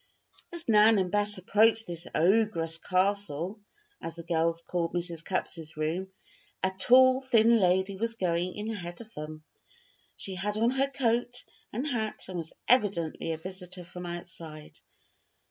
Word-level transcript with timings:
As 0.51 0.67
Nan 0.67 0.97
and 0.97 1.11
Bess 1.11 1.37
approached 1.37 1.85
this 1.85 2.07
"ogress' 2.15 2.79
castle," 2.79 3.59
as 4.01 4.15
the 4.15 4.23
girls 4.23 4.63
called 4.63 4.95
Mrs. 4.95 5.23
Cupp's 5.23 5.59
room, 5.77 6.07
a 6.63 6.71
tall, 6.71 7.21
thin 7.21 7.59
lady 7.59 7.97
was 7.97 8.15
going 8.15 8.55
in 8.55 8.71
ahead 8.71 8.99
of 8.99 9.13
them. 9.13 9.43
She 10.17 10.33
had 10.33 10.57
on 10.57 10.71
her 10.71 10.87
coat 10.89 11.45
and 11.71 11.85
hat 11.85 12.27
and 12.29 12.37
was 12.39 12.51
evidently 12.67 13.31
a 13.31 13.37
visitor 13.37 13.85
from 13.85 14.07
outside. 14.07 14.79